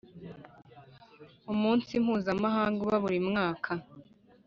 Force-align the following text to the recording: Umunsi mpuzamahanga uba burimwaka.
Umunsi 1.51 1.91
mpuzamahanga 2.03 2.79
uba 2.85 2.97
burimwaka. 3.03 3.71